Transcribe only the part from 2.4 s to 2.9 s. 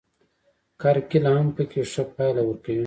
ورکوي.